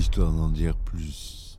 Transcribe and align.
histoire 0.00 0.32
dire 0.48 0.74
plus. 0.76 1.58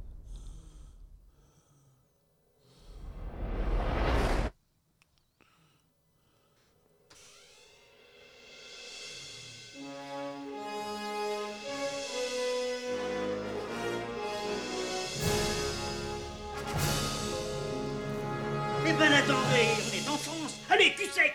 Eh 18.87 18.93
ben 18.93 19.13
attendez, 19.13 19.67
on 19.85 19.93
est 19.93 20.09
en 20.09 20.17
France. 20.17 20.57
Allez, 20.71 20.95
cul 20.95 21.05
sec. 21.11 21.33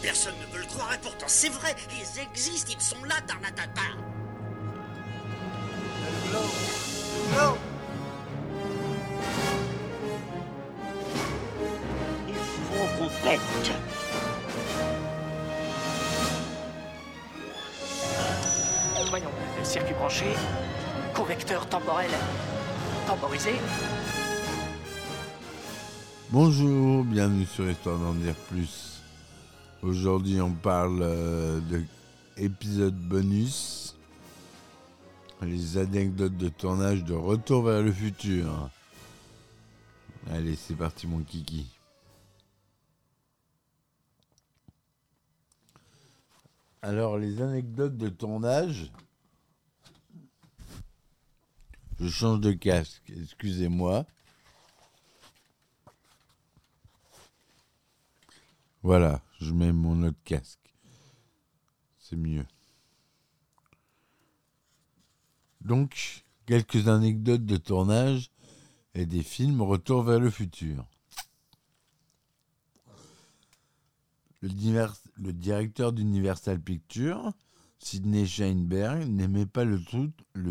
Personne 0.00 0.34
ne 0.40 0.53
pourtant 1.02 1.26
c'est 1.28 1.48
vrai, 1.48 1.74
ils 1.90 2.20
existent, 2.20 2.72
ils 2.74 2.82
sont 2.82 3.04
là, 3.04 3.14
Tarnatata. 3.26 3.82
Il 12.28 12.34
faut 12.34 12.98
qu'on 12.98 13.08
pète. 13.22 13.40
Voyons, 19.10 19.30
circuit 19.62 19.94
branché, 19.94 20.26
convecteur 21.14 21.68
temporel 21.68 22.10
temporisé. 23.06 23.52
Bonjour, 26.30 27.04
bienvenue 27.04 27.46
sur 27.46 27.70
Histoire 27.70 27.98
d'en 27.98 28.14
dire 28.14 28.34
plus. 28.50 28.93
Aujourd'hui, 29.84 30.40
on 30.40 30.54
parle 30.54 31.00
euh, 31.02 31.60
de 31.60 31.84
épisode 32.38 32.96
bonus, 32.96 33.94
les 35.42 35.76
anecdotes 35.76 36.38
de 36.38 36.48
tournage 36.48 37.04
de 37.04 37.12
Retour 37.12 37.64
vers 37.64 37.82
le 37.82 37.92
futur. 37.92 38.70
Allez, 40.30 40.56
c'est 40.56 40.74
parti 40.74 41.06
mon 41.06 41.22
kiki. 41.22 41.66
Alors, 46.80 47.18
les 47.18 47.42
anecdotes 47.42 47.98
de 47.98 48.08
tournage. 48.08 48.90
Je 52.00 52.08
change 52.08 52.40
de 52.40 52.52
casque, 52.52 53.12
excusez-moi. 53.14 54.06
Voilà, 58.82 59.20
je 59.44 59.52
mets 59.52 59.72
mon 59.72 60.02
autre 60.02 60.18
casque. 60.24 60.74
C'est 61.98 62.16
mieux. 62.16 62.46
Donc, 65.60 66.24
quelques 66.46 66.88
anecdotes 66.88 67.44
de 67.44 67.56
tournage 67.56 68.30
et 68.94 69.06
des 69.06 69.22
films 69.22 69.62
Retour 69.62 70.02
vers 70.02 70.20
le 70.20 70.30
futur. 70.30 70.86
Le, 74.42 75.32
directeur 75.32 75.92
d'Universal 75.92 76.60
Pictures, 76.60 77.32
Sidney 77.78 78.26
Sheinberg, 78.26 79.08
n'aimait 79.08 79.46
pas 79.46 79.64
le 79.64 79.80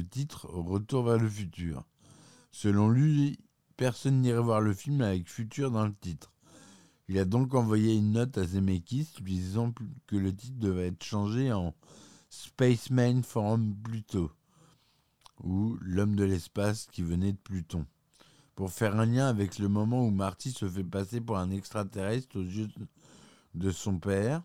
titre 0.03 0.47
Retour 0.47 1.03
vers 1.03 1.19
le 1.19 1.29
futur. 1.29 1.83
Selon 2.51 2.89
lui, 2.89 3.39
personne 3.77 4.21
n'irait 4.21 4.41
voir 4.41 4.61
le 4.61 4.73
film 4.73 5.01
avec 5.01 5.29
futur 5.29 5.69
dans 5.69 5.85
le 5.85 5.93
titre. 5.93 6.32
Il 7.13 7.19
a 7.19 7.25
donc 7.25 7.53
envoyé 7.53 7.95
une 7.95 8.13
note 8.13 8.39
à 8.39 8.43
Zemeckis 8.43 9.07
lui 9.21 9.35
disant 9.35 9.71
que 10.07 10.15
le 10.15 10.35
titre 10.35 10.57
devait 10.57 10.87
être 10.87 11.03
changé 11.03 11.53
en 11.53 11.75
Spaceman 12.31 13.21
from 13.21 13.75
Pluto 13.83 14.31
ou 15.43 15.77
L'homme 15.79 16.15
de 16.15 16.23
l'espace 16.23 16.87
qui 16.91 17.03
venait 17.03 17.33
de 17.33 17.37
Pluton 17.37 17.85
pour 18.55 18.71
faire 18.71 18.99
un 18.99 19.05
lien 19.05 19.27
avec 19.27 19.59
le 19.59 19.67
moment 19.67 20.03
où 20.03 20.09
Marty 20.09 20.49
se 20.49 20.67
fait 20.67 20.83
passer 20.83 21.21
pour 21.21 21.37
un 21.37 21.51
extraterrestre 21.51 22.39
aux 22.39 22.41
yeux 22.43 22.69
de 23.53 23.69
son 23.69 23.99
père. 23.99 24.41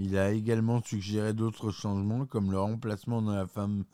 Il 0.00 0.18
a 0.18 0.32
également 0.32 0.82
suggéré 0.82 1.34
d'autres 1.34 1.70
changements 1.70 2.26
comme 2.26 2.50
le 2.50 2.58
remplacement 2.58 3.22
dans 3.22 3.36
la 3.36 3.46
fame- 3.46 3.84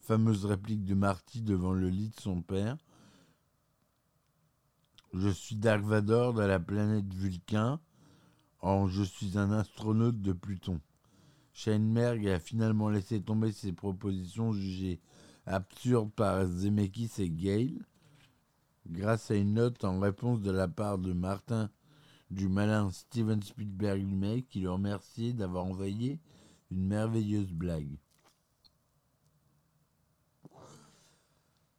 fameuse 0.00 0.46
réplique 0.46 0.84
de 0.84 0.94
Marty 0.94 1.42
devant 1.42 1.74
le 1.74 1.90
lit 1.90 2.08
de 2.08 2.20
son 2.20 2.42
père 2.42 2.76
je 5.12 5.28
suis 5.28 5.56
Dark 5.56 5.82
Vador 5.82 6.34
de 6.34 6.42
la 6.42 6.60
planète 6.60 7.12
Vulcain. 7.12 7.80
En 8.60 8.86
Je 8.86 9.02
suis 9.02 9.38
un 9.38 9.50
astronaute 9.52 10.20
de 10.20 10.32
Pluton. 10.32 10.80
Sheinberg 11.52 12.28
a 12.28 12.38
finalement 12.38 12.90
laissé 12.90 13.20
tomber 13.20 13.52
ses 13.52 13.72
propositions 13.72 14.52
jugées 14.52 15.00
absurdes 15.46 16.12
par 16.12 16.46
Zemeckis 16.46 17.10
et 17.18 17.30
Gale. 17.30 17.86
Grâce 18.86 19.30
à 19.30 19.34
une 19.34 19.54
note 19.54 19.82
en 19.84 19.98
réponse 19.98 20.42
de 20.42 20.50
la 20.50 20.68
part 20.68 20.98
de 20.98 21.12
Martin 21.12 21.70
du 22.30 22.48
malin 22.48 22.90
Steven 22.90 23.42
Spielberg 23.42 24.00
lui-même 24.00 24.42
qui 24.42 24.60
le 24.60 24.70
remerciait 24.70 25.32
d'avoir 25.32 25.64
envoyé 25.64 26.20
une 26.70 26.86
merveilleuse 26.86 27.52
blague. 27.52 27.96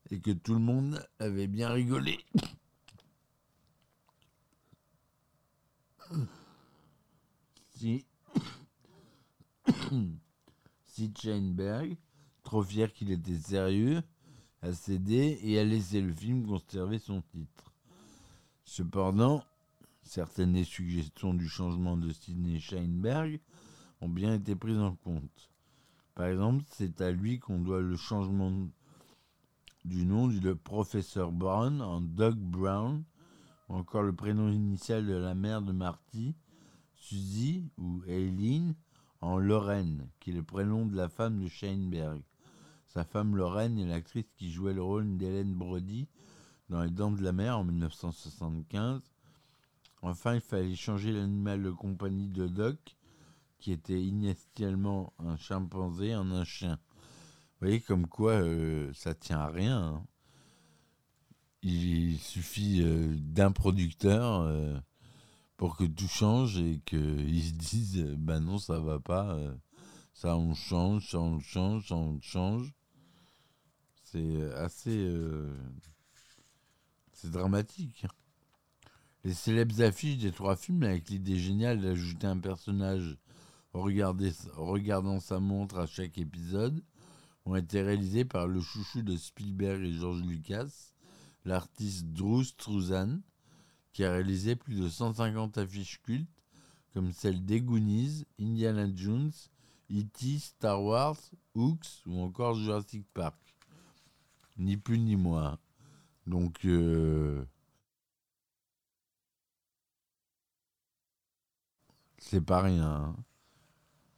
Et 0.10 0.20
que 0.20 0.32
tout 0.32 0.54
le 0.54 0.60
monde 0.60 1.08
avait 1.20 1.48
bien 1.48 1.70
rigolé. 1.70 2.20
Si 7.76 8.06
si 10.86 11.14
Sheinberg, 11.18 11.98
trop 12.44 12.64
fier 12.64 12.92
qu'il 12.94 13.12
était 13.12 13.38
sérieux, 13.38 14.02
a 14.62 14.74
cédé 14.74 15.40
et 15.44 15.60
a 15.60 15.64
laissé 15.64 16.02
le 16.02 16.14
film 16.14 16.46
conserver 16.46 17.00
son 17.00 17.22
titre. 17.22 17.74
Cependant, 18.64 19.44
certaines 20.04 20.54
des 20.54 20.64
suggestions 20.64 21.34
du 21.34 21.48
changement 21.48 21.98
de 21.98 22.12
Sidney 22.12 22.60
Sheinberg 22.60 23.40
ont 24.02 24.10
bien 24.10 24.36
été 24.36 24.56
prises 24.56 24.80
en 24.80 24.96
compte. 24.96 25.50
Par 26.16 26.28
exemple, 26.28 26.64
c'est 26.70 27.02
à 27.02 27.12
lui 27.12 27.40
qu'on 27.40 27.60
doit 27.60 27.82
le 27.82 27.96
changement 27.96 28.52
du 29.86 30.06
nom 30.06 30.28
du 30.28 30.40
professeur 30.56 31.32
Brown 31.32 31.82
en 31.82 32.02
Doug 32.02 32.36
Brown, 32.36 33.04
encore 33.74 34.04
le 34.04 34.14
prénom 34.14 34.50
initial 34.50 35.06
de 35.06 35.14
la 35.14 35.34
mère 35.36 35.62
de 35.62 35.72
Marty, 35.72 36.36
Suzy 36.96 37.70
ou 37.78 38.04
Eileen 38.08 38.76
en 39.22 39.38
Lorraine, 39.38 40.10
qui 40.20 40.32
est 40.32 40.34
le 40.34 40.44
prénom 40.44 40.86
de 40.86 40.96
la 40.96 41.10
femme 41.10 41.42
de 41.42 41.48
Sheinberg. 41.48 42.22
Sa 42.88 43.04
femme 43.04 43.36
Lorraine 43.36 43.80
est 43.80 43.86
l'actrice 43.86 44.30
qui 44.36 44.52
jouait 44.52 44.74
le 44.74 44.84
rôle 44.84 45.18
d'Hélène 45.18 45.54
Brody 45.54 46.08
dans 46.70 46.82
Les 46.82 46.90
Dents 46.90 47.12
de 47.12 47.24
la 47.24 47.32
Mer 47.32 47.58
en 47.58 47.64
1975. 47.64 49.02
Enfin, 50.02 50.36
il 50.36 50.42
fallait 50.42 50.76
changer 50.76 51.12
l'animal 51.12 51.62
de 51.62 51.72
compagnie 51.72 52.28
de 52.28 52.48
Doc, 52.48 52.98
qui 53.60 53.72
était 53.72 54.02
initialement 54.02 55.14
un 55.20 55.38
chimpanzé, 55.38 56.16
en 56.16 56.32
un 56.32 56.44
chien. 56.44 56.80
Vous 57.60 57.68
voyez 57.68 57.80
comme 57.80 58.08
quoi 58.08 58.32
euh, 58.32 58.92
ça 58.94 59.14
tient 59.14 59.40
à 59.40 59.48
rien. 59.48 59.78
hein. 59.78 60.04
Il 61.64 62.18
suffit 62.20 62.82
euh, 62.82 63.16
d'un 63.18 63.52
producteur 63.52 64.42
euh, 64.42 64.78
pour 65.58 65.78
que 65.78 65.84
tout 65.84 66.08
change 66.08 66.58
et 66.58 66.82
qu'ils 66.86 67.44
se 67.48 67.54
disent 67.54 68.16
ben 68.18 68.40
non 68.40 68.58
ça 68.58 68.80
va 68.80 69.00
pas 69.00 69.38
ça 70.14 70.36
on 70.36 70.56
change 70.56 71.12
ça 71.12 71.20
on 71.20 71.40
change 71.40 71.90
ça 71.90 71.96
on 71.96 72.20
change. 72.22 72.74
C'est 74.04 74.52
assez 74.56 75.08
dramatique. 77.24 78.06
Les 79.24 79.34
célèbres 79.34 79.82
affiches 79.84 80.18
des 80.18 80.32
trois 80.32 80.56
films 80.56 80.84
avec 80.84 81.10
l'idée 81.10 81.38
géniale 81.38 81.80
d'ajouter 81.80 82.28
un 82.28 82.40
personnage. 82.40 83.18
Regardant 83.74 85.20
sa 85.20 85.40
montre 85.40 85.78
à 85.78 85.86
chaque 85.86 86.18
épisode 86.18 86.84
ont 87.46 87.56
été 87.56 87.82
réalisées 87.82 88.26
par 88.26 88.48
le 88.48 88.60
chouchou 88.60 89.02
de 89.02 89.16
Spielberg 89.16 89.82
et 89.84 89.94
George 89.94 90.22
Lucas 90.24 90.92
l'artiste 91.46 92.08
Drew 92.08 92.44
Struzan 92.44 93.22
qui 93.94 94.04
a 94.06 94.12
réalisé 94.12 94.56
plus 94.56 94.76
de 94.76 94.88
150 94.88 95.58
affiches 95.58 96.02
cultes, 96.02 96.30
comme 96.94 97.12
celle 97.12 97.46
des 97.46 97.64
Indiana 98.40 98.88
Jones, 98.96 99.32
E.T., 99.92 100.40
Star 100.40 100.82
Wars, 100.82 101.18
Hooks 101.56 102.04
ou 102.06 102.22
encore 102.22 102.56
Jurassic 102.56 103.06
Park. 103.14 103.38
Ni 104.58 104.78
plus 104.78 105.00
ni 105.00 105.16
moins. 105.16 105.58
Donc, 106.28 106.64
euh, 106.66 107.44
c'est 112.18 112.42
pas 112.42 112.62
rien. 112.62 112.88
hein. 112.90 113.16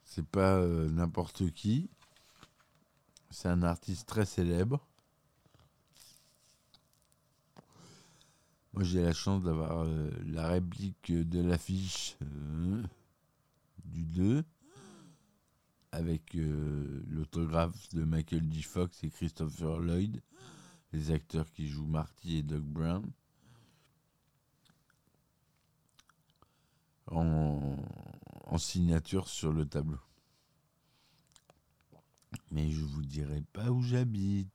C'est 0.04 0.26
pas 0.26 0.58
euh, 0.58 0.88
n'importe 0.90 1.50
qui. 1.52 1.90
C'est 3.30 3.48
un 3.48 3.62
artiste 3.64 4.06
très 4.06 4.24
célèbre. 4.26 4.86
Moi, 8.74 8.82
j'ai 8.82 9.02
la 9.04 9.12
chance 9.12 9.40
d'avoir 9.44 9.84
euh, 9.84 10.10
la 10.26 10.48
réplique 10.48 11.12
de 11.12 11.40
l'affiche 11.40 12.16
euh, 12.22 12.82
du 13.84 14.04
2. 14.04 14.44
avec 15.92 16.34
euh, 16.34 17.04
l'autographe 17.06 17.88
de 17.90 18.02
Michael 18.02 18.52
J. 18.52 18.62
Fox 18.64 19.04
et 19.04 19.10
Christopher 19.10 19.78
Lloyd, 19.78 20.20
les 20.92 21.12
acteurs 21.12 21.48
qui 21.52 21.68
jouent 21.68 21.86
Marty 21.86 22.38
et 22.38 22.42
Doug 22.42 22.64
Brown. 22.64 23.08
En, 27.06 27.76
en 28.46 28.58
signature 28.58 29.28
sur 29.28 29.52
le 29.52 29.66
tableau. 29.66 30.00
Mais 32.50 32.72
je 32.72 32.82
vous 32.82 33.04
dirai 33.04 33.40
pas 33.52 33.70
où 33.70 33.82
j'habite. 33.82 34.53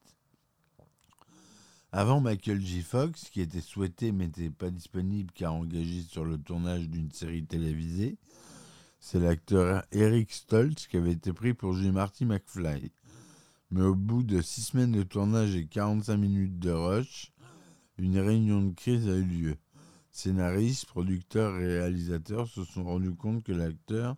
Avant 1.91 2.21
Michael 2.21 2.61
J. 2.61 2.83
Fox, 2.83 3.29
qui 3.31 3.41
était 3.41 3.61
souhaité 3.61 4.11
mais 4.11 4.27
n'était 4.27 4.51
pas 4.51 4.69
disponible 4.69 5.31
car 5.33 5.55
engagé 5.55 6.03
sur 6.03 6.23
le 6.23 6.37
tournage 6.37 6.87
d'une 6.87 7.11
série 7.11 7.43
télévisée, 7.43 8.19
c'est 8.99 9.19
l'acteur 9.19 9.83
Eric 9.91 10.31
Stoltz 10.31 10.85
qui 10.85 10.97
avait 10.97 11.13
été 11.13 11.33
pris 11.33 11.55
pour 11.55 11.73
jouer 11.73 11.91
Marty 11.91 12.25
McFly. 12.25 12.91
Mais 13.71 13.81
au 13.81 13.95
bout 13.95 14.21
de 14.21 14.39
six 14.39 14.61
semaines 14.61 14.91
de 14.91 15.01
tournage 15.01 15.55
et 15.55 15.65
45 15.65 16.15
minutes 16.17 16.59
de 16.59 16.69
rush, 16.69 17.31
une 17.97 18.19
réunion 18.19 18.61
de 18.61 18.75
crise 18.75 19.07
a 19.07 19.15
eu 19.15 19.23
lieu. 19.23 19.57
Scénaristes, 20.11 20.85
producteurs 20.85 21.59
et 21.59 21.65
réalisateurs 21.65 22.47
se 22.47 22.65
sont 22.65 22.83
rendus 22.83 23.15
compte 23.15 23.43
que 23.43 23.51
l'acteur 23.51 24.15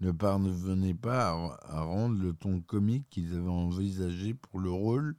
ne 0.00 0.10
parvenait 0.10 0.92
pas 0.92 1.30
à, 1.30 1.78
à 1.78 1.80
rendre 1.80 2.20
le 2.20 2.34
ton 2.34 2.60
comique 2.60 3.08
qu'ils 3.08 3.34
avaient 3.34 3.48
envisagé 3.48 4.34
pour 4.34 4.60
le 4.60 4.70
rôle 4.70 5.16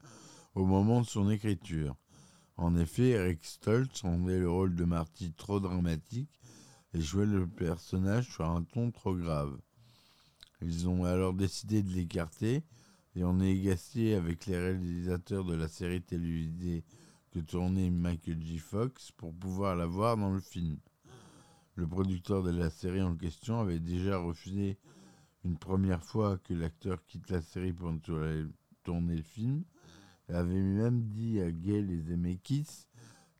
au 0.58 0.66
moment 0.66 1.02
de 1.02 1.06
son 1.06 1.30
écriture. 1.30 1.96
En 2.56 2.76
effet, 2.76 3.10
Eric 3.10 3.46
Stoltz 3.46 4.02
rendait 4.02 4.40
le 4.40 4.50
rôle 4.50 4.76
de 4.76 4.86
Marty 4.86 5.32
trop 5.34 5.60
dramatique 5.60 6.32
et 6.96 7.00
jouait 7.00 7.28
le 7.28 7.46
personnage 7.48 8.28
sur 8.28 8.46
un 8.46 8.64
ton 8.64 8.90
trop 8.90 9.16
grave. 9.16 9.56
Ils 10.62 10.90
ont 10.90 11.06
alors 11.06 11.36
décidé 11.36 11.84
de 11.84 11.92
l'écarter 11.92 12.64
et 13.16 13.24
on 13.24 13.40
est 13.40 14.16
avec 14.16 14.48
les 14.48 14.58
réalisateurs 14.58 15.46
de 15.46 15.54
la 15.54 15.68
série 15.68 16.02
télévisée 16.02 16.84
que 17.30 17.40
tournait 17.40 17.92
Michael 17.92 18.42
J. 18.42 18.58
Fox 18.58 19.12
pour 19.12 19.36
pouvoir 19.36 19.76
la 19.76 19.86
voir 19.86 20.18
dans 20.18 20.34
le 20.34 20.40
film. 20.40 20.80
Le 21.76 21.86
producteur 21.86 22.42
de 22.42 22.50
la 22.50 22.72
série 22.72 23.04
en 23.04 23.16
question 23.16 23.60
avait 23.60 23.80
déjà 23.80 24.18
refusé 24.18 24.80
une 25.46 25.60
première 25.60 26.04
fois 26.04 26.40
que 26.40 26.56
l'acteur 26.56 27.06
quitte 27.06 27.30
la 27.30 27.44
série 27.44 27.74
pour 27.74 27.94
tourner 28.84 29.16
le 29.16 29.22
film 29.22 29.64
avait 30.36 30.62
même 30.62 31.04
dit 31.04 31.40
à 31.40 31.52
Gail 31.52 31.92
et 31.92 32.02
Zemeckis 32.02 32.88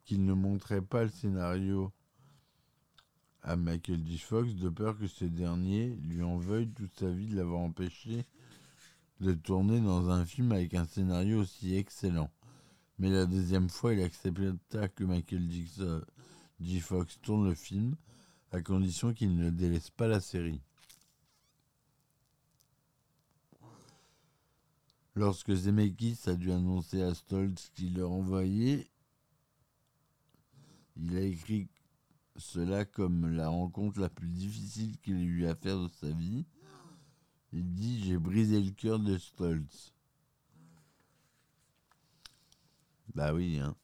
qu'il 0.06 0.26
ne 0.26 0.34
montrait 0.34 0.82
pas 0.82 1.04
le 1.04 1.10
scénario 1.10 1.92
à 3.42 3.56
Michael 3.56 4.06
J. 4.06 4.18
Fox 4.18 4.56
de 4.56 4.70
peur 4.70 4.98
que 4.98 5.08
ce 5.08 5.26
dernier 5.26 5.96
lui 6.02 6.24
en 6.24 6.38
veuille 6.38 6.70
toute 6.70 6.98
sa 6.98 7.10
vie 7.10 7.28
de 7.28 7.36
l'avoir 7.36 7.60
empêché 7.62 8.26
de 9.20 9.34
tourner 9.34 9.80
dans 9.80 10.10
un 10.10 10.26
film 10.26 10.52
avec 10.52 10.74
un 10.74 10.86
scénario 10.86 11.40
aussi 11.40 11.76
excellent. 11.76 12.30
Mais 13.00 13.10
la 13.10 13.26
deuxième 13.26 13.70
fois, 13.70 13.94
il 13.94 14.02
accepta 14.02 14.88
que 14.90 15.04
Michael 15.04 15.50
J. 16.60 16.80
Fox 16.80 17.20
tourne 17.22 17.48
le 17.48 17.56
film, 17.56 17.96
à 18.52 18.62
condition 18.62 19.14
qu'il 19.14 19.36
ne 19.36 19.50
délaisse 19.50 19.90
pas 19.90 20.08
la 20.08 20.20
série. 20.20 20.62
Lorsque 25.18 25.52
Zemeckis 25.52 26.20
a 26.28 26.36
dû 26.36 26.52
annoncer 26.52 27.02
à 27.02 27.16
Stoltz 27.16 27.72
qu'il 27.74 27.98
leur 27.98 28.12
envoyait, 28.12 28.88
il 30.96 31.18
a 31.18 31.22
écrit 31.22 31.68
cela 32.36 32.86
comme 32.86 33.28
la 33.28 33.50
rencontre 33.50 34.00
la 34.00 34.10
plus 34.10 34.30
difficile 34.30 34.96
qu'il 35.00 35.18
ait 35.18 35.24
eu 35.24 35.48
à 35.48 35.56
faire 35.56 35.80
de 35.80 35.88
sa 35.88 36.12
vie. 36.12 36.46
Il 37.52 37.74
dit 37.74 38.04
J'ai 38.04 38.20
brisé 38.20 38.62
le 38.62 38.70
cœur 38.70 39.00
de 39.00 39.18
Stoltz. 39.18 39.92
Bah 43.16 43.34
oui, 43.34 43.58
hein. 43.58 43.76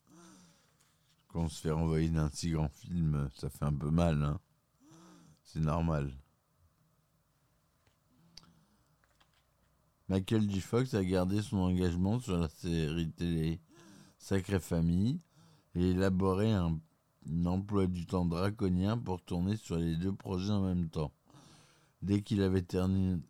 Quand 1.29 1.45
on 1.45 1.49
se 1.49 1.61
fait 1.61 1.71
renvoyer 1.71 2.09
d'un 2.11 2.29
si 2.29 2.51
grand 2.51 2.69
film, 2.69 3.27
ça 3.33 3.49
fait 3.49 3.65
un 3.65 3.73
peu 3.73 3.89
mal, 3.89 4.21
hein. 4.21 4.39
C'est 5.41 5.61
normal. 5.61 6.13
Michael 10.13 10.47
J. 10.47 10.61
Fox 10.61 10.93
a 10.93 11.03
gardé 11.03 11.41
son 11.41 11.57
engagement 11.57 12.19
sur 12.19 12.37
la 12.37 12.47
série 12.47 13.09
télé 13.09 13.59
Sacrée 14.19 14.59
Famille 14.59 15.19
et 15.73 15.89
élaboré 15.89 16.51
un, 16.51 16.79
emploi 17.47 17.87
du 17.87 18.05
temps 18.05 18.23
draconien 18.23 18.95
pour 18.95 19.23
tourner 19.23 19.57
sur 19.57 19.75
les 19.75 19.95
deux 19.95 20.13
projets 20.13 20.51
en 20.51 20.65
même 20.65 20.87
temps. 20.87 21.11
Dès 22.03 22.21
qu'il 22.21 22.43
avait 22.43 22.61
terminé 22.61 23.23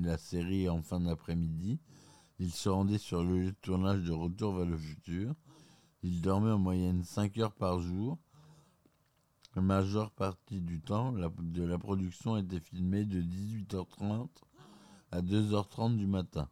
la 0.00 0.18
série 0.18 0.68
en 0.68 0.82
fin 0.82 0.98
d'après-midi, 0.98 1.78
il 2.40 2.50
se 2.50 2.68
rendait 2.68 2.98
sur 2.98 3.22
le 3.22 3.52
tournage 3.52 4.02
de 4.02 4.10
Retour 4.10 4.56
vers 4.56 4.66
le 4.66 4.76
futur. 4.76 5.32
Il 6.02 6.20
dormait 6.20 6.50
en 6.50 6.58
moyenne 6.58 7.04
5 7.04 7.38
heures 7.38 7.54
par 7.54 7.78
jour. 7.78 8.18
La 9.54 9.62
majeure 9.62 10.10
partie 10.10 10.60
du 10.60 10.80
temps 10.80 11.12
de 11.12 11.62
la 11.62 11.78
production 11.78 12.36
était 12.36 12.58
filmée 12.58 13.04
de 13.04 13.22
18h30 13.22 14.26
à 15.14 15.22
2h30 15.22 15.96
du 15.96 16.08
matin. 16.08 16.48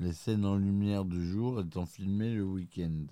Les 0.00 0.12
scènes 0.12 0.44
en 0.44 0.56
lumière 0.56 1.06
de 1.06 1.18
jour 1.18 1.60
étant 1.60 1.86
filmées 1.86 2.34
le 2.34 2.44
week-end. 2.44 3.06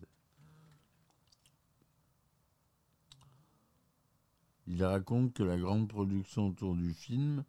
Il 4.67 4.85
raconte 4.85 5.33
que 5.33 5.43
la 5.43 5.57
grande 5.57 5.89
production 5.89 6.49
autour 6.49 6.75
du 6.75 6.93
film 6.93 7.45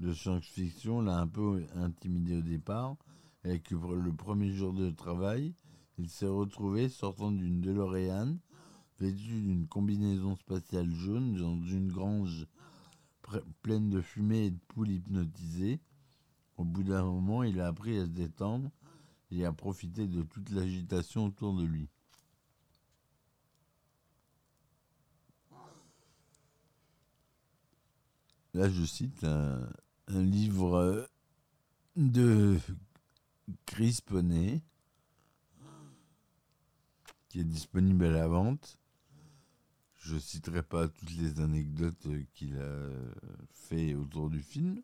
de 0.00 0.12
science-fiction 0.12 1.00
l'a 1.00 1.18
un 1.18 1.26
peu 1.26 1.64
intimidé 1.76 2.36
au 2.36 2.42
départ 2.42 2.96
et 3.44 3.60
que 3.60 3.74
le 3.74 4.12
premier 4.12 4.52
jour 4.52 4.74
de 4.74 4.90
travail, 4.90 5.54
il 5.96 6.10
s'est 6.10 6.26
retrouvé 6.26 6.90
sortant 6.90 7.32
d'une 7.32 7.62
DeLorean 7.62 8.36
vêtu 9.00 9.40
d'une 9.40 9.66
combinaison 9.66 10.36
spatiale 10.36 10.90
jaune 10.90 11.36
dans 11.36 11.62
une 11.62 11.90
grange 11.90 12.46
pleine 13.62 13.88
de 13.88 14.02
fumée 14.02 14.44
et 14.44 14.50
de 14.50 14.60
poules 14.68 14.90
hypnotisées. 14.90 15.80
Au 16.56 16.64
bout 16.64 16.82
d'un 16.82 17.04
moment, 17.04 17.42
il 17.42 17.60
a 17.60 17.66
appris 17.66 17.98
à 17.98 18.04
se 18.04 18.10
détendre 18.10 18.70
et 19.30 19.44
à 19.44 19.52
profiter 19.52 20.06
de 20.06 20.22
toute 20.22 20.50
l'agitation 20.50 21.26
autour 21.26 21.56
de 21.56 21.64
lui. 21.64 21.88
Là, 28.54 28.68
je 28.68 28.84
cite 28.84 29.24
un, 29.24 29.66
livre 30.08 31.08
de 31.96 32.58
Chris 33.64 34.00
Poney 34.04 34.62
qui 37.30 37.40
est 37.40 37.44
disponible 37.44 38.04
à 38.04 38.10
la 38.10 38.28
vente. 38.28 38.78
Je 40.00 40.18
citerai 40.18 40.62
pas 40.62 40.86
toutes 40.88 41.14
les 41.14 41.40
anecdotes 41.40 42.06
qu'il 42.34 42.58
a 42.58 42.90
fait 43.52 43.94
autour 43.94 44.28
du 44.28 44.42
film, 44.42 44.82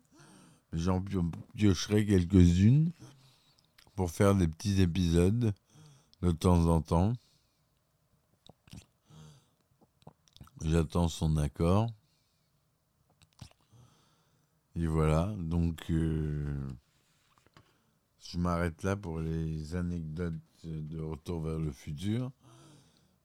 j'en 0.73 1.01
pio- 1.01 1.31
piocherai 1.55 2.05
quelques-unes 2.05 2.91
pour 3.95 4.11
faire 4.11 4.35
des 4.35 4.47
petits 4.47 4.81
épisodes 4.81 5.53
de 6.21 6.31
temps 6.31 6.65
en 6.67 6.81
temps. 6.81 7.13
J'attends 10.61 11.07
son 11.07 11.37
accord. 11.37 11.89
Et 14.75 14.87
voilà, 14.87 15.33
donc 15.37 15.89
euh, 15.89 16.71
je 18.21 18.37
m'arrête 18.37 18.83
là 18.83 18.95
pour 18.95 19.19
les 19.19 19.75
anecdotes 19.75 20.33
de 20.63 20.99
Retour 20.99 21.41
vers 21.41 21.59
le 21.59 21.71
futur. 21.71 22.31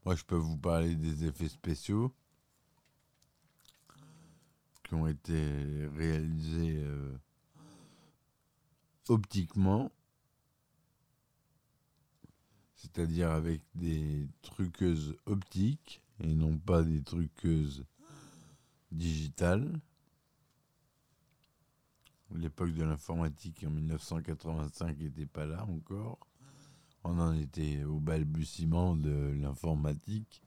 Moi, 0.04 0.16
je 0.16 0.24
peux 0.24 0.36
vous 0.36 0.56
parler 0.56 0.94
des 0.96 1.24
effets 1.24 1.48
spéciaux 1.48 2.14
qui 4.84 4.94
ont 4.94 5.06
été 5.06 5.86
réalisés 5.96 6.76
euh, 6.76 7.16
optiquement, 9.08 9.90
c'est-à-dire 12.74 13.30
avec 13.30 13.62
des 13.74 14.28
truqueuses 14.42 15.16
optiques 15.26 16.02
et 16.20 16.34
non 16.34 16.56
pas 16.58 16.82
des 16.82 17.02
truqueuses 17.02 17.84
digitales. 18.92 19.80
L'époque 22.34 22.72
de 22.72 22.84
l'informatique 22.84 23.64
en 23.66 23.70
1985 23.70 24.98
n'était 24.98 25.26
pas 25.26 25.46
là 25.46 25.64
encore. 25.64 26.18
On 27.04 27.18
en 27.18 27.34
était 27.34 27.84
au 27.84 28.00
balbutiement 28.00 28.96
de 28.96 29.34
l'informatique. 29.40 30.42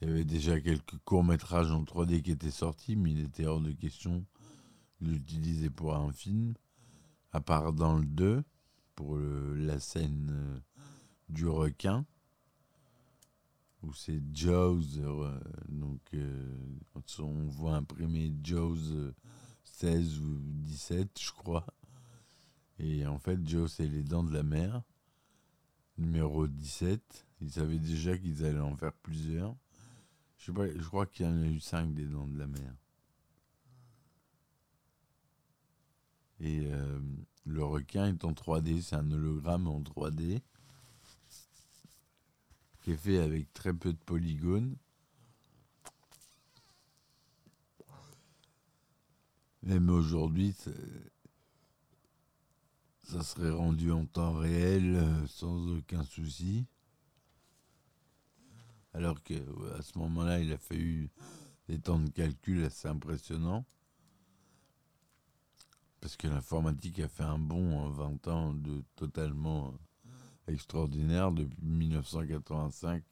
Il 0.00 0.08
y 0.08 0.10
avait 0.10 0.24
déjà 0.24 0.60
quelques 0.60 0.96
courts-métrages 1.04 1.70
en 1.70 1.82
3D 1.82 2.22
qui 2.22 2.30
étaient 2.30 2.50
sortis, 2.50 2.96
mais 2.96 3.12
il 3.12 3.20
était 3.20 3.46
hors 3.46 3.60
de 3.60 3.72
question 3.72 4.24
de 5.00 5.10
l'utiliser 5.10 5.70
pour 5.70 5.94
un 5.94 6.12
film, 6.12 6.54
à 7.32 7.40
part 7.40 7.72
dans 7.72 7.96
le 7.96 8.06
2, 8.06 8.42
pour 8.94 9.16
le- 9.16 9.54
la 9.54 9.78
scène 9.80 10.28
euh, 10.32 10.58
du 11.28 11.46
requin, 11.46 12.04
où 13.82 13.92
c'est 13.92 14.20
Jaws, 14.32 14.98
euh, 14.98 15.38
donc 15.68 16.00
euh, 16.14 16.56
on 17.20 17.46
voit 17.46 17.76
imprimer 17.76 18.32
Jaws 18.42 18.76
euh, 18.92 19.14
16 19.64 20.18
ou 20.20 20.38
17, 20.42 21.10
je 21.20 21.30
crois. 21.30 21.66
Et 22.80 23.06
en 23.06 23.18
fait, 23.18 23.38
Joe, 23.46 23.70
c'est 23.72 23.86
Les 23.86 24.02
Dents 24.02 24.24
de 24.24 24.32
la 24.32 24.42
Mer, 24.42 24.82
numéro 25.96 26.46
17. 26.46 27.26
Ils 27.40 27.52
savaient 27.52 27.78
déjà 27.78 28.16
qu'ils 28.18 28.44
allaient 28.44 28.58
en 28.60 28.76
faire 28.76 28.92
plusieurs. 28.94 29.54
Je, 30.38 30.46
sais 30.46 30.52
pas, 30.52 30.66
je 30.68 30.86
crois 30.86 31.06
qu'il 31.06 31.26
y 31.26 31.28
en 31.28 31.40
a 31.40 31.46
eu 31.46 31.60
5 31.60 31.94
des 31.94 32.06
Dents 32.06 32.26
de 32.26 32.38
la 32.38 32.46
Mer. 32.46 32.72
Et 36.40 36.66
euh, 36.66 37.00
le 37.44 37.64
requin 37.64 38.06
est 38.06 38.24
en 38.24 38.32
3D, 38.32 38.82
c'est 38.82 38.96
un 38.96 39.10
hologramme 39.10 39.66
en 39.66 39.80
3D 39.80 40.40
qui 42.82 42.92
est 42.92 42.96
fait 42.96 43.18
avec 43.18 43.52
très 43.52 43.72
peu 43.72 43.92
de 43.92 43.98
polygones. 43.98 44.76
Même 49.62 49.90
aujourd'hui, 49.90 50.54
ça 53.02 53.22
serait 53.22 53.50
rendu 53.50 53.90
en 53.90 54.06
temps 54.06 54.34
réel 54.34 54.94
euh, 54.94 55.26
sans 55.26 55.66
aucun 55.76 56.04
souci. 56.04 56.66
Alors 58.94 59.22
que 59.22 59.34
ouais, 59.34 59.72
à 59.78 59.82
ce 59.82 59.98
moment-là, 59.98 60.40
il 60.40 60.52
a 60.52 60.58
fallu 60.58 61.10
des 61.68 61.78
temps 61.78 61.98
de 61.98 62.08
calcul 62.10 62.64
assez 62.64 62.88
impressionnants. 62.88 63.66
Parce 66.00 66.16
que 66.16 66.28
l'informatique 66.28 67.00
a 67.00 67.08
fait 67.08 67.24
un 67.24 67.38
bond 67.38 67.78
en 67.78 67.90
20 67.90 68.28
ans 68.28 68.54
de 68.54 68.82
totalement 68.94 69.74
euh, 70.06 70.52
extraordinaire. 70.52 71.32
Depuis 71.32 71.60
1985, 71.62 73.02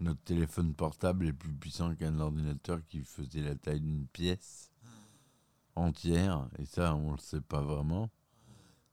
notre 0.00 0.20
téléphone 0.22 0.74
portable 0.74 1.26
est 1.26 1.32
plus 1.32 1.52
puissant 1.52 1.94
qu'un 1.94 2.18
ordinateur 2.20 2.80
qui 2.88 3.02
faisait 3.02 3.42
la 3.42 3.56
taille 3.56 3.80
d'une 3.80 4.06
pièce 4.06 4.70
entière. 5.74 6.48
Et 6.58 6.66
ça, 6.66 6.94
on 6.94 7.12
ne 7.12 7.16
le 7.16 7.22
sait 7.22 7.40
pas 7.40 7.62
vraiment. 7.62 8.10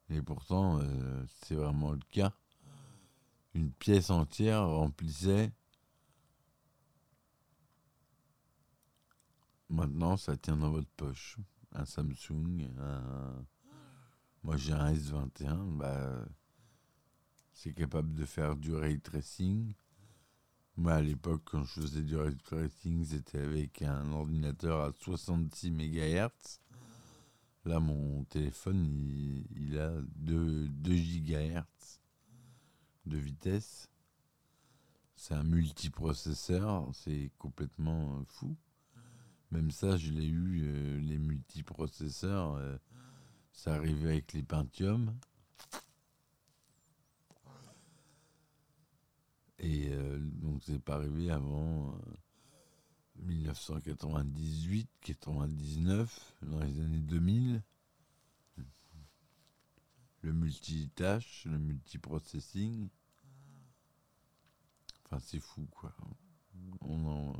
Et 0.10 0.22
pourtant, 0.22 0.80
euh, 0.82 1.26
c'est 1.44 1.56
vraiment 1.56 1.92
le 1.92 2.00
cas. 2.10 2.34
Une 3.54 3.72
pièce 3.72 4.10
entière 4.10 4.68
remplissait. 4.68 5.52
Maintenant, 9.70 10.18
ça 10.18 10.36
tient 10.36 10.58
dans 10.58 10.70
votre 10.70 10.90
poche. 10.98 11.38
Un 11.74 11.86
Samsung, 11.86 12.68
un... 12.80 13.46
moi 14.44 14.58
j'ai 14.58 14.74
un 14.74 14.94
S21, 14.94 15.78
bah, 15.78 16.25
c'est 17.54 17.74
capable 17.74 18.13
de 18.13 18.25
faire 18.25 18.56
du 18.56 18.74
ray 18.74 19.00
tracing. 19.00 19.74
Moi, 20.78 20.94
à 20.94 21.01
l'époque, 21.01 21.44
quand 21.46 21.63
je 21.63 21.82
faisais 21.82 22.01
du 22.01 22.16
ray 22.16 22.36
tracing, 22.38 23.06
c'était 23.06 23.40
avec 23.40 23.82
un 23.84 24.12
ordinateur 24.12 24.82
à 24.82 24.92
66 25.00 25.70
MHz. 25.72 26.60
Là, 27.66 27.80
mon 27.80 28.24
téléphone, 28.24 28.88
il, 29.56 29.78
a 29.78 29.92
2, 30.16 30.70
2 30.70 30.94
GHz 30.96 32.00
de 33.06 33.18
vitesse. 33.18 33.90
C'est 35.16 35.36
un 35.36 35.44
multiprocesseur, 35.44 36.90
c'est 36.96 37.32
complètement 37.38 38.24
fou. 38.28 38.56
Même 39.51 39.70
ça, 39.72 39.98
je 39.98 40.12
l'ai 40.12 40.27
eu, 40.27 40.62
euh, 40.63 41.00
les 41.01 41.17
multiprocesseurs, 41.17 42.55
euh, 42.55 42.77
ça 43.51 43.75
arrivait 43.75 44.12
avec 44.12 44.34
les 44.34 44.43
Pentium. 44.43 45.13
Et 49.60 49.89
euh, 49.91 50.20
donc, 50.20 50.63
c'est 50.63 50.79
pas 50.79 50.96
arrivé 50.96 51.29
avant 51.29 51.93
euh, 51.93 52.15
1998, 53.17 54.89
99, 55.01 56.36
dans 56.43 56.60
les 56.60 56.79
années 56.79 57.01
2000. 57.01 57.62
Le 60.22 60.34
multitâche, 60.34 61.46
le 61.46 61.58
multiprocessing. 61.58 62.89
Enfin, 65.05 65.20
c'est 65.20 65.39
fou, 65.39 65.67
quoi. 65.72 65.93
On 66.81 67.05
en... 67.05 67.34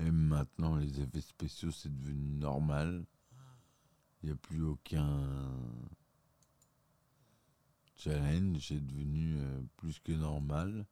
Et 0.00 0.10
maintenant, 0.10 0.76
les 0.76 1.00
effets 1.00 1.20
spéciaux, 1.20 1.70
c'est 1.70 1.94
devenu 1.94 2.30
normal. 2.30 3.04
Il 4.22 4.26
n'y 4.26 4.32
a 4.32 4.36
plus 4.36 4.62
aucun 4.62 5.30
challenge, 7.96 8.66
c'est 8.66 8.84
devenu 8.86 9.36
euh, 9.38 9.62
plus 9.76 9.98
que 9.98 10.12
normal. 10.12 10.86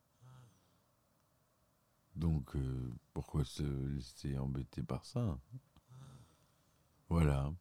Donc, 2.16 2.54
euh, 2.56 2.92
pourquoi 3.14 3.44
se 3.44 3.62
laisser 3.62 4.36
embêter 4.36 4.82
par 4.82 5.04
ça? 5.04 5.38
Voilà. 7.08 7.52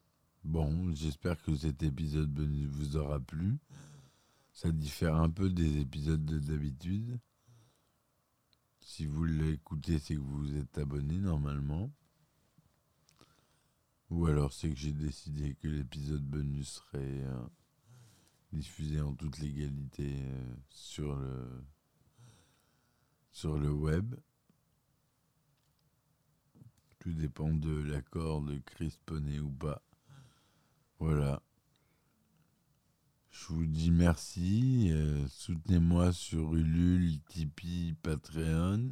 Bon, 0.43 0.93
j'espère 0.95 1.41
que 1.41 1.55
cet 1.55 1.83
épisode 1.83 2.37
vous 2.39 2.97
aura 2.97 3.19
plu. 3.19 3.57
Ça 4.51 4.71
diffère 4.71 5.15
un 5.15 5.29
peu 5.29 5.49
des 5.49 5.79
épisodes 5.79 6.25
de 6.25 6.39
d'habitude. 6.39 7.19
Si 8.87 9.05
vous 9.05 9.25
l'écoutez, 9.25 9.99
c'est 9.99 10.15
que 10.15 10.21
vous 10.21 10.55
êtes 10.55 10.77
abonné 10.77 11.19
normalement. 11.19 11.91
Ou 14.09 14.27
alors 14.27 14.53
c'est 14.53 14.69
que 14.69 14.77
j'ai 14.77 14.93
décidé 14.93 15.55
que 15.55 15.67
l'épisode 15.67 16.23
bonus 16.23 16.81
serait 16.91 17.25
euh, 17.25 17.47
diffusé 18.53 19.01
en 19.01 19.13
toute 19.13 19.39
légalité 19.39 20.15
euh, 20.23 20.55
sur 20.69 21.17
le 21.17 21.65
sur 23.29 23.59
le 23.59 23.71
web. 23.71 24.15
Tout 26.99 27.13
dépend 27.13 27.53
de 27.53 27.83
l'accord 27.83 28.41
de 28.41 28.57
Chris 28.59 28.97
Poney 29.05 29.39
ou 29.39 29.51
pas. 29.51 29.83
Voilà. 30.97 31.43
Je 33.31 33.47
vous 33.53 33.65
dis 33.65 33.91
merci. 33.91 34.89
euh, 34.91 35.25
Soutenez-moi 35.27 36.11
sur 36.13 36.55
Ulule, 36.55 37.19
Tipeee, 37.29 37.95
Patreon. 38.01 38.91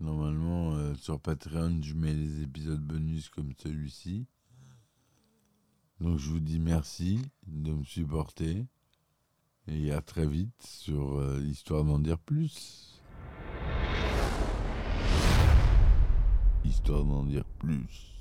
Normalement, 0.00 0.74
euh, 0.74 0.94
sur 0.94 1.20
Patreon, 1.20 1.80
je 1.82 1.94
mets 1.94 2.12
les 2.14 2.42
épisodes 2.42 2.80
bonus 2.80 3.28
comme 3.28 3.52
celui-ci. 3.58 4.26
Donc, 6.00 6.18
je 6.18 6.30
vous 6.30 6.40
dis 6.40 6.58
merci 6.58 7.20
de 7.46 7.72
me 7.72 7.84
supporter. 7.84 8.66
Et 9.66 9.92
à 9.92 10.00
très 10.02 10.26
vite 10.26 10.62
sur 10.62 11.18
euh, 11.18 11.40
Histoire 11.42 11.84
d'en 11.84 11.98
dire 11.98 12.18
plus. 12.18 13.00
Histoire 16.64 17.04
d'en 17.04 17.24
dire 17.24 17.44
plus. 17.58 18.13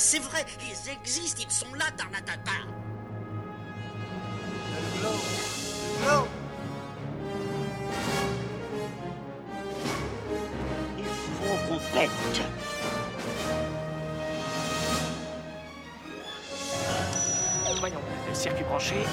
C'est 0.00 0.18
vrai, 0.18 0.46
ils 0.62 0.90
existent, 0.90 1.42
ils 1.46 1.50
sont 1.52 1.74
là, 1.74 1.84
Tarnatata. 1.94 2.52
Il 10.96 11.04
faut 11.04 11.68
qu'on 11.68 11.78
pète. 11.92 12.10
Voyons, 17.78 18.00
circuit 18.32 18.64
branché, 18.64 19.04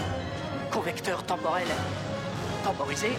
convecteur 0.72 1.22
temporel 1.24 1.68
temporisé, 2.64 3.12